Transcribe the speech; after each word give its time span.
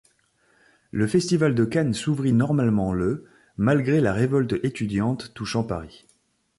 Le 0.89 1.05
festival 1.05 1.53
de 1.53 1.63
Cannes 1.63 1.93
s'ouvrit 1.93 2.33
normalement 2.33 2.91
le 2.91 3.27
malgré 3.57 4.01
la 4.01 4.13
révolte 4.13 4.55
étudiante 4.65 5.31
touchant 5.35 5.63
Paris. 5.63 6.07